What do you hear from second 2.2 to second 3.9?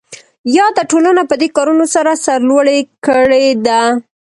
سرلوړې کړې ده.